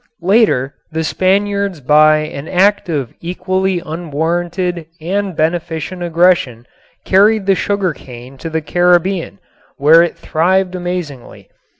Later 0.23 0.73
the 0.91 1.03
Spaniards 1.03 1.79
by 1.79 2.17
an 2.21 2.47
act 2.47 2.89
of 2.89 3.13
equally 3.21 3.83
unwarranted 3.85 4.87
and 4.99 5.35
beneficent 5.35 6.01
aggression 6.01 6.65
carried 7.05 7.45
the 7.45 7.53
sugar 7.53 7.93
cane 7.93 8.35
to 8.39 8.49
the 8.49 8.61
Caribbean, 8.61 9.37
where 9.77 10.01
it 10.01 10.17
thrived 10.17 10.73
amazingly. 10.73 11.49